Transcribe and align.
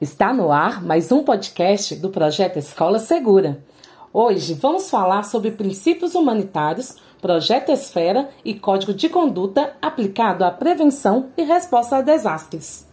Está 0.00 0.32
no 0.32 0.52
ar 0.52 0.80
mais 0.80 1.10
um 1.10 1.24
podcast 1.24 1.96
do 1.96 2.08
projeto 2.08 2.56
Escola 2.56 3.00
Segura. 3.00 3.64
Hoje 4.12 4.54
vamos 4.54 4.88
falar 4.88 5.24
sobre 5.24 5.50
princípios 5.50 6.14
humanitários, 6.14 6.94
projeto 7.20 7.72
Esfera 7.72 8.30
e 8.44 8.54
código 8.54 8.94
de 8.94 9.08
conduta 9.08 9.76
aplicado 9.82 10.44
à 10.44 10.52
prevenção 10.52 11.30
e 11.36 11.42
resposta 11.42 11.96
a 11.96 12.00
desastres. 12.00 12.86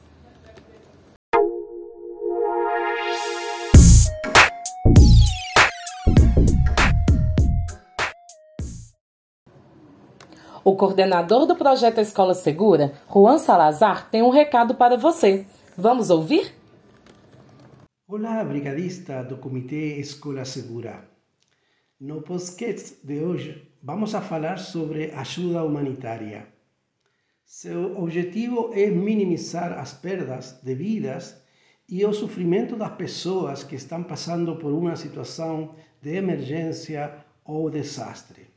O 10.63 10.75
coordenador 10.75 11.45
do 11.45 11.55
projeto 11.55 11.99
Escola 11.99 12.33
Segura, 12.33 12.93
Juan 13.07 13.37
Salazar, 13.37 14.09
tem 14.09 14.23
um 14.23 14.31
recado 14.31 14.73
para 14.73 14.97
você. 14.97 15.45
Vamos 15.77 16.09
ouvir? 16.09 16.64
Olá, 18.07 18.43
brigadista 18.43 19.23
do 19.23 19.37
Comitê 19.37 19.97
Escola 19.97 20.45
Segura. 20.45 21.09
No 21.99 22.21
podcast 22.21 23.03
de 23.03 23.19
hoje, 23.19 23.67
vamos 23.81 24.13
a 24.13 24.21
falar 24.21 24.59
sobre 24.59 25.09
ajuda 25.09 25.63
humanitária. 25.63 26.47
Seu 27.43 27.97
objetivo 27.97 28.69
é 28.75 28.91
minimizar 28.91 29.73
as 29.73 29.93
perdas 29.93 30.61
de 30.61 30.75
vidas 30.75 31.41
e 31.89 32.05
o 32.05 32.13
sofrimento 32.13 32.75
das 32.75 32.95
pessoas 32.95 33.63
que 33.63 33.73
estão 33.73 34.03
passando 34.03 34.55
por 34.57 34.71
uma 34.71 34.95
situação 34.95 35.73
de 35.99 36.15
emergência 36.15 37.25
ou 37.43 37.71
desastre. 37.71 38.51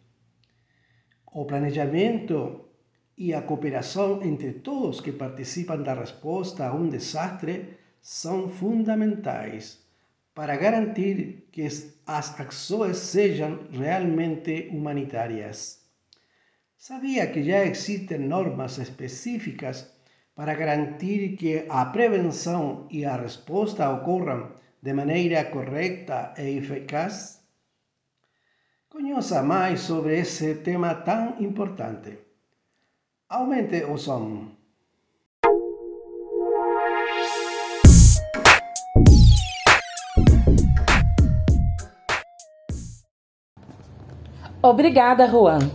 O 1.33 1.47
planejamento 1.47 2.67
e 3.17 3.33
a 3.33 3.41
cooperação 3.41 4.23
entre 4.23 4.53
todos 4.53 5.01
que 5.01 5.11
participam 5.11 5.83
da 5.83 5.95
resposta 5.95 6.67
a 6.67 6.75
um 6.75 6.87
desastre 6.91 7.78
são 8.01 8.49
fundamentais 8.49 9.79
para 10.35 10.57
garantir 10.57 11.49
que 11.51 11.63
as 12.07 12.39
ações 12.39 12.97
sejam 12.97 13.67
realmente 13.73 14.69
humanitárias. 14.71 15.85
Sabia 16.77 17.27
que 17.27 17.43
já 17.43 17.65
existem 17.65 18.21
normas 18.21 18.79
específicas 18.79 19.93
para 20.35 20.55
garantir 20.55 21.37
que 21.37 21.67
a 21.69 21.85
prevenção 21.87 22.87
e 22.89 23.05
a 23.05 23.17
resposta 23.17 23.91
ocorram 23.91 24.53
de 24.81 24.93
maneira 24.93 25.45
correta 25.47 26.33
e 26.39 26.59
eficaz? 26.59 27.43
Conheça 28.89 29.43
mais 29.43 29.81
sobre 29.81 30.21
esse 30.21 30.55
tema 30.57 30.95
tão 30.95 31.43
importante. 31.43 32.17
Aumente 33.29 33.85
o 33.85 33.99
som. 33.99 34.58
Obrigada, 44.61 45.25
Juan. 45.29 45.71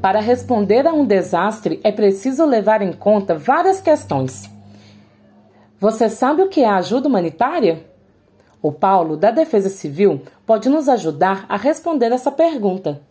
Para 0.00 0.18
responder 0.18 0.86
a 0.86 0.92
um 0.92 1.04
desastre 1.04 1.78
é 1.84 1.92
preciso 1.92 2.46
levar 2.46 2.80
em 2.80 2.90
conta 2.90 3.36
várias 3.36 3.78
questões. 3.78 4.50
Você 5.78 6.08
sabe 6.08 6.40
o 6.40 6.48
que 6.48 6.62
é 6.62 6.68
ajuda 6.68 7.08
humanitária? 7.08 7.86
O 8.62 8.72
Paulo, 8.72 9.18
da 9.18 9.30
Defesa 9.30 9.68
Civil, 9.68 10.22
pode 10.46 10.70
nos 10.70 10.88
ajudar 10.88 11.44
a 11.46 11.58
responder 11.58 12.10
essa 12.10 12.32
pergunta. 12.32 13.02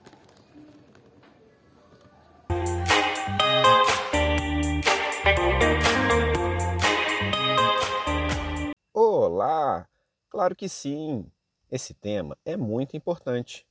Olá! 8.91 9.85
Claro 10.31 10.55
que 10.55 10.67
sim! 10.67 11.27
Esse 11.71 11.93
tema 11.93 12.35
é 12.43 12.57
muito 12.57 12.97
importante 12.97 13.67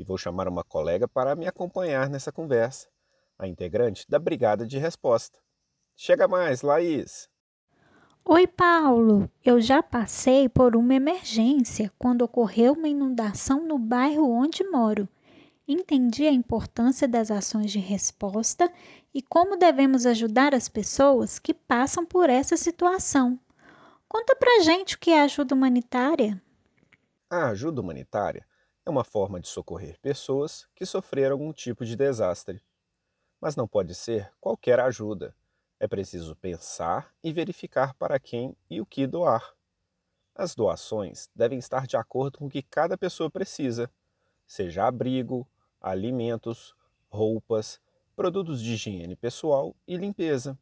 e 0.00 0.04
vou 0.04 0.16
chamar 0.16 0.48
uma 0.48 0.64
colega 0.64 1.06
para 1.06 1.36
me 1.36 1.46
acompanhar 1.46 2.08
nessa 2.08 2.32
conversa, 2.32 2.88
a 3.38 3.46
integrante 3.46 4.06
da 4.08 4.18
Brigada 4.18 4.66
de 4.66 4.78
Resposta. 4.78 5.38
Chega 5.94 6.26
mais, 6.26 6.62
Laís! 6.62 7.28
Oi, 8.24 8.46
Paulo. 8.46 9.30
Eu 9.44 9.60
já 9.60 9.82
passei 9.82 10.48
por 10.48 10.74
uma 10.74 10.94
emergência 10.94 11.92
quando 11.98 12.22
ocorreu 12.22 12.72
uma 12.72 12.88
inundação 12.88 13.66
no 13.66 13.78
bairro 13.78 14.30
onde 14.30 14.64
moro. 14.64 15.06
Entendi 15.68 16.26
a 16.26 16.32
importância 16.32 17.06
das 17.06 17.30
ações 17.30 17.70
de 17.70 17.78
resposta 17.78 18.72
e 19.12 19.20
como 19.20 19.58
devemos 19.58 20.06
ajudar 20.06 20.54
as 20.54 20.66
pessoas 20.66 21.38
que 21.38 21.52
passam 21.52 22.06
por 22.06 22.30
essa 22.30 22.56
situação. 22.56 23.38
Conta 24.08 24.34
pra 24.34 24.60
gente 24.60 24.94
o 24.94 24.98
que 24.98 25.10
é 25.10 25.20
ajuda 25.20 25.54
humanitária. 25.54 26.42
A 27.28 27.48
ajuda 27.50 27.82
humanitária 27.82 28.48
é 28.90 28.92
uma 28.92 29.04
forma 29.04 29.38
de 29.38 29.46
socorrer 29.46 29.98
pessoas 30.00 30.66
que 30.74 30.84
sofreram 30.84 31.32
algum 31.32 31.52
tipo 31.52 31.84
de 31.84 31.94
desastre. 31.94 32.60
Mas 33.40 33.54
não 33.54 33.68
pode 33.68 33.94
ser 33.94 34.32
qualquer 34.40 34.80
ajuda 34.80 35.34
é 35.78 35.88
preciso 35.88 36.36
pensar 36.36 37.14
e 37.24 37.32
verificar 37.32 37.94
para 37.94 38.20
quem 38.20 38.54
e 38.68 38.82
o 38.82 38.86
que 38.86 39.06
doar. 39.06 39.54
As 40.34 40.54
doações 40.54 41.30
devem 41.34 41.58
estar 41.58 41.86
de 41.86 41.96
acordo 41.96 42.38
com 42.38 42.46
o 42.46 42.50
que 42.50 42.62
cada 42.62 42.98
pessoa 42.98 43.30
precisa, 43.30 43.90
seja 44.46 44.86
abrigo, 44.86 45.48
alimentos, 45.80 46.74
roupas, 47.08 47.80
produtos 48.14 48.60
de 48.60 48.74
higiene 48.74 49.16
pessoal 49.16 49.74
e 49.86 49.96
limpeza. 49.96 50.58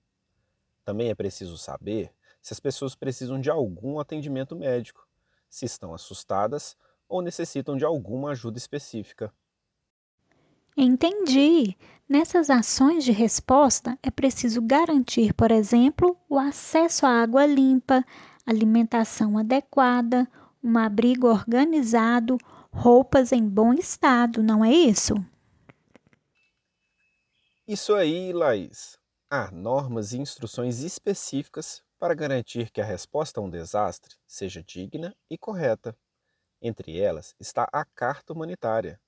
Também 0.85 1.09
é 1.09 1.15
preciso 1.15 1.59
saber 1.59 2.15
se 2.41 2.53
as 2.53 2.61
pessoas 2.61 2.95
precisam 2.95 3.41
de 3.41 3.51
algum 3.51 3.99
atendimento 3.99 4.55
médico, 4.55 5.09
se 5.49 5.65
estão 5.65 5.93
assustadas 5.93 6.77
ou 7.09 7.23
necessitam 7.23 7.77
de 7.77 7.85
alguma 7.85 8.31
ajuda 8.31 8.59
específica. 8.59 9.33
Entendi. 10.77 11.77
Nessas 12.09 12.49
ações 12.49 13.05
de 13.05 13.13
resposta, 13.13 13.99
é 14.03 14.11
preciso 14.11 14.63
garantir, 14.63 15.35
por 15.35 15.51
exemplo, 15.51 16.17
o 16.29 16.39
acesso 16.39 17.05
à 17.05 17.23
água 17.23 17.45
limpa, 17.45 18.05
alimentação 18.47 19.37
adequada, 19.37 20.27
um 20.63 20.79
abrigo 20.79 21.27
organizado, 21.27 22.39
roupas 22.73 23.33
em 23.33 23.47
bom 23.47 23.73
estado, 23.75 24.43
não 24.43 24.65
é 24.65 24.73
isso? 24.73 25.15
Isso 27.67 27.95
aí, 27.95 28.33
Laís. 28.33 28.99
Há 29.31 29.51
normas 29.51 30.13
e 30.13 30.19
instruções 30.19 30.81
específicas 30.81 31.83
para 31.99 32.15
garantir 32.15 32.71
que 32.71 32.81
a 32.81 32.85
resposta 32.85 33.41
a 33.41 33.43
um 33.43 33.51
desastre 33.51 34.15
seja 34.27 34.63
digna 34.63 35.15
e 35.29 35.37
correta. 35.37 35.95
Entre 36.61 36.99
elas 36.99 37.35
está 37.39 37.69
a 37.73 37.85
Carta 37.85 38.33
Humanitária. 38.33 39.01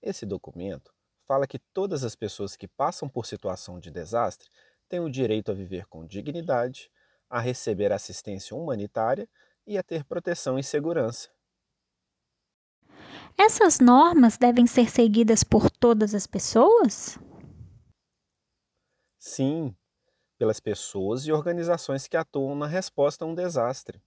Esse 0.00 0.24
documento 0.24 0.94
fala 1.26 1.46
que 1.46 1.58
todas 1.58 2.02
as 2.02 2.14
pessoas 2.16 2.56
que 2.56 2.66
passam 2.66 3.08
por 3.08 3.26
situação 3.26 3.78
de 3.78 3.90
desastre 3.90 4.48
têm 4.88 5.00
o 5.00 5.10
direito 5.10 5.50
a 5.50 5.54
viver 5.54 5.86
com 5.86 6.06
dignidade, 6.06 6.90
a 7.28 7.40
receber 7.40 7.92
assistência 7.92 8.56
humanitária 8.56 9.28
e 9.66 9.76
a 9.76 9.82
ter 9.82 10.04
proteção 10.04 10.58
e 10.58 10.62
segurança. 10.62 11.30
Essas 13.36 13.80
normas 13.80 14.38
devem 14.38 14.66
ser 14.66 14.90
seguidas 14.90 15.42
por 15.42 15.70
todas 15.70 16.14
as 16.14 16.26
pessoas? 16.26 17.18
Sim, 19.18 19.74
pelas 20.38 20.60
pessoas 20.60 21.26
e 21.26 21.32
organizações 21.32 22.06
que 22.06 22.16
atuam 22.16 22.54
na 22.54 22.66
resposta 22.66 23.24
a 23.24 23.28
um 23.28 23.34
desastre. 23.34 24.02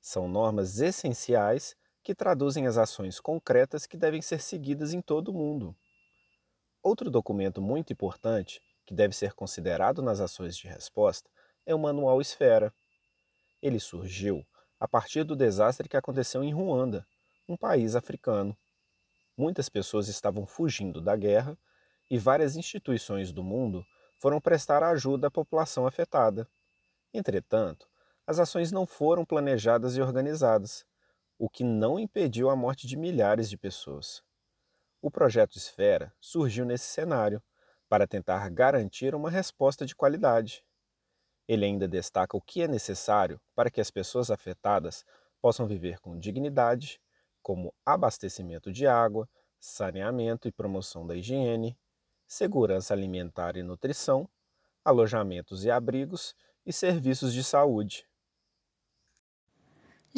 São 0.00 0.26
normas 0.26 0.80
essenciais 0.80 1.76
que 2.02 2.14
traduzem 2.14 2.66
as 2.66 2.78
ações 2.78 3.20
concretas 3.20 3.86
que 3.86 3.96
devem 3.96 4.22
ser 4.22 4.40
seguidas 4.40 4.92
em 4.92 5.00
todo 5.00 5.28
o 5.28 5.34
mundo. 5.34 5.76
Outro 6.82 7.10
documento 7.10 7.60
muito 7.60 7.92
importante 7.92 8.62
que 8.86 8.94
deve 8.94 9.14
ser 9.14 9.34
considerado 9.34 10.00
nas 10.00 10.20
ações 10.20 10.56
de 10.56 10.66
resposta 10.66 11.28
é 11.66 11.74
o 11.74 11.78
Manual 11.78 12.20
Esfera. 12.20 12.72
Ele 13.60 13.78
surgiu 13.78 14.46
a 14.80 14.86
partir 14.86 15.24
do 15.24 15.36
desastre 15.36 15.88
que 15.88 15.96
aconteceu 15.96 16.42
em 16.42 16.52
Ruanda, 16.52 17.06
um 17.48 17.56
país 17.56 17.96
africano. 17.96 18.56
Muitas 19.36 19.68
pessoas 19.68 20.08
estavam 20.08 20.46
fugindo 20.46 21.00
da 21.00 21.16
guerra 21.16 21.58
e 22.10 22.18
várias 22.18 22.56
instituições 22.56 23.32
do 23.32 23.42
mundo 23.42 23.84
foram 24.16 24.40
prestar 24.40 24.82
ajuda 24.82 25.28
à 25.28 25.30
população 25.30 25.86
afetada. 25.86 26.48
Entretanto, 27.12 27.88
as 28.26 28.38
ações 28.38 28.70
não 28.72 28.86
foram 28.86 29.24
planejadas 29.24 29.96
e 29.96 30.00
organizadas, 30.00 30.84
o 31.38 31.48
que 31.48 31.62
não 31.62 31.98
impediu 31.98 32.50
a 32.50 32.56
morte 32.56 32.86
de 32.86 32.96
milhares 32.96 33.48
de 33.48 33.56
pessoas. 33.56 34.22
O 35.00 35.10
projeto 35.10 35.56
Esfera 35.56 36.12
surgiu 36.20 36.64
nesse 36.64 36.86
cenário 36.86 37.40
para 37.88 38.06
tentar 38.06 38.50
garantir 38.50 39.14
uma 39.14 39.30
resposta 39.30 39.86
de 39.86 39.94
qualidade. 39.94 40.64
Ele 41.46 41.64
ainda 41.64 41.86
destaca 41.86 42.36
o 42.36 42.42
que 42.42 42.62
é 42.62 42.68
necessário 42.68 43.40
para 43.54 43.70
que 43.70 43.80
as 43.80 43.90
pessoas 43.90 44.30
afetadas 44.30 45.04
possam 45.40 45.66
viver 45.66 46.00
com 46.00 46.18
dignidade, 46.18 47.00
como 47.40 47.72
abastecimento 47.86 48.72
de 48.72 48.86
água, 48.88 49.28
saneamento 49.60 50.48
e 50.48 50.52
promoção 50.52 51.06
da 51.06 51.14
higiene, 51.14 51.78
segurança 52.26 52.92
alimentar 52.92 53.56
e 53.56 53.62
nutrição, 53.62 54.28
alojamentos 54.84 55.64
e 55.64 55.70
abrigos 55.70 56.34
e 56.66 56.72
serviços 56.72 57.32
de 57.32 57.44
saúde. 57.44 58.07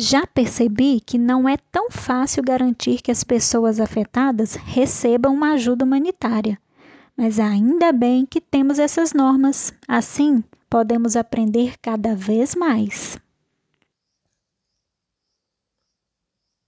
Já 0.02 0.26
percebi 0.26 0.98
que 0.98 1.18
não 1.18 1.46
é 1.46 1.58
tão 1.70 1.90
fácil 1.90 2.42
garantir 2.42 3.02
que 3.02 3.10
as 3.10 3.22
pessoas 3.22 3.78
afetadas 3.78 4.54
recebam 4.54 5.34
uma 5.34 5.52
ajuda 5.52 5.84
humanitária, 5.84 6.58
mas 7.14 7.38
ainda 7.38 7.92
bem 7.92 8.24
que 8.24 8.40
temos 8.40 8.78
essas 8.78 9.12
normas. 9.12 9.74
Assim, 9.86 10.42
podemos 10.70 11.16
aprender 11.16 11.76
cada 11.82 12.14
vez 12.14 12.54
mais. 12.54 13.18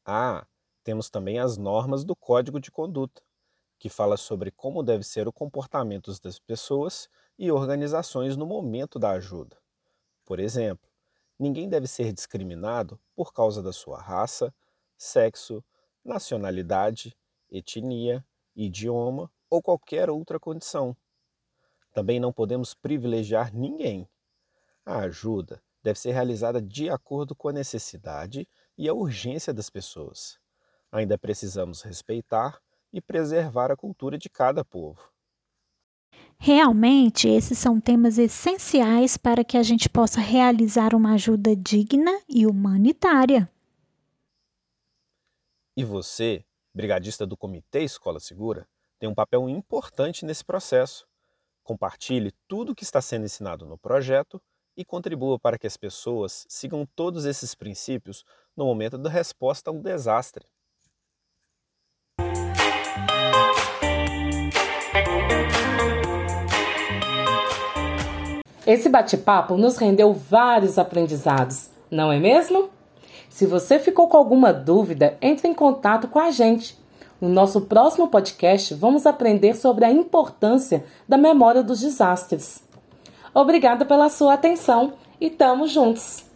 Ah, 0.04 0.46
temos 0.84 1.08
também 1.08 1.38
as 1.38 1.56
normas 1.56 2.04
do 2.04 2.14
Código 2.14 2.60
de 2.60 2.70
Conduta, 2.70 3.22
que 3.78 3.88
fala 3.88 4.18
sobre 4.18 4.50
como 4.50 4.82
deve 4.82 5.04
ser 5.04 5.26
o 5.26 5.32
comportamento 5.32 6.12
das 6.22 6.38
pessoas 6.38 7.08
e 7.38 7.50
organizações 7.50 8.36
no 8.36 8.44
momento 8.44 8.98
da 8.98 9.12
ajuda. 9.12 9.56
Por 10.22 10.38
exemplo, 10.38 10.91
ninguém 11.42 11.68
deve 11.68 11.88
ser 11.88 12.12
discriminado 12.12 13.00
por 13.16 13.32
causa 13.32 13.60
da 13.60 13.72
sua 13.72 14.00
raça, 14.00 14.54
sexo, 14.96 15.62
nacionalidade, 16.04 17.16
etnia, 17.50 18.24
idioma 18.54 19.28
ou 19.50 19.60
qualquer 19.60 20.08
outra 20.08 20.38
condição. 20.38 20.96
Também 21.92 22.20
não 22.20 22.32
podemos 22.32 22.74
privilegiar 22.74 23.52
ninguém. 23.52 24.08
A 24.86 25.00
ajuda 25.00 25.60
deve 25.82 25.98
ser 25.98 26.12
realizada 26.12 26.62
de 26.62 26.88
acordo 26.88 27.34
com 27.34 27.48
a 27.48 27.52
necessidade 27.52 28.48
e 28.78 28.88
a 28.88 28.94
urgência 28.94 29.52
das 29.52 29.68
pessoas. 29.68 30.38
Ainda 30.92 31.18
precisamos 31.18 31.82
respeitar 31.82 32.60
e 32.92 33.00
preservar 33.00 33.72
a 33.72 33.76
cultura 33.76 34.16
de 34.16 34.30
cada 34.30 34.64
povo. 34.64 35.11
Realmente, 36.44 37.28
esses 37.28 37.56
são 37.56 37.80
temas 37.80 38.18
essenciais 38.18 39.16
para 39.16 39.44
que 39.44 39.56
a 39.56 39.62
gente 39.62 39.88
possa 39.88 40.20
realizar 40.20 40.92
uma 40.92 41.14
ajuda 41.14 41.54
digna 41.54 42.20
e 42.28 42.44
humanitária. 42.48 43.48
E 45.76 45.84
você, 45.84 46.44
brigadista 46.74 47.24
do 47.24 47.36
Comitê 47.36 47.84
Escola 47.84 48.18
Segura, 48.18 48.66
tem 48.98 49.08
um 49.08 49.14
papel 49.14 49.48
importante 49.48 50.24
nesse 50.24 50.44
processo. 50.44 51.06
Compartilhe 51.62 52.32
tudo 52.48 52.72
o 52.72 52.74
que 52.74 52.82
está 52.82 53.00
sendo 53.00 53.24
ensinado 53.24 53.64
no 53.64 53.78
projeto 53.78 54.42
e 54.76 54.84
contribua 54.84 55.38
para 55.38 55.56
que 55.56 55.68
as 55.68 55.76
pessoas 55.76 56.44
sigam 56.48 56.84
todos 56.84 57.24
esses 57.24 57.54
princípios 57.54 58.24
no 58.56 58.64
momento 58.64 58.98
da 58.98 59.08
resposta 59.08 59.70
a 59.70 59.72
um 59.72 59.80
desastre. 59.80 60.44
Esse 68.66 68.88
bate-papo 68.88 69.56
nos 69.56 69.76
rendeu 69.76 70.12
vários 70.12 70.78
aprendizados, 70.78 71.68
não 71.90 72.12
é 72.12 72.18
mesmo? 72.20 72.70
Se 73.28 73.44
você 73.44 73.78
ficou 73.78 74.06
com 74.08 74.16
alguma 74.16 74.52
dúvida, 74.52 75.16
entre 75.20 75.48
em 75.48 75.54
contato 75.54 76.06
com 76.06 76.20
a 76.20 76.30
gente. 76.30 76.78
No 77.20 77.28
nosso 77.28 77.62
próximo 77.62 78.08
podcast, 78.08 78.74
vamos 78.74 79.06
aprender 79.06 79.56
sobre 79.56 79.84
a 79.84 79.90
importância 79.90 80.84
da 81.08 81.18
memória 81.18 81.62
dos 81.62 81.80
desastres. 81.80 82.62
Obrigada 83.34 83.84
pela 83.84 84.08
sua 84.08 84.34
atenção 84.34 84.92
e 85.20 85.28
tamo 85.28 85.66
juntos! 85.66 86.31